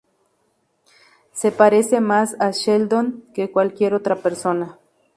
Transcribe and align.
Se 1.31 1.51
parece 1.51 2.01
más 2.01 2.35
a 2.39 2.49
Sheldon 2.49 3.23
que 3.35 3.51
cualquier 3.51 3.93
otra 3.93 4.15
persona. 4.15 4.79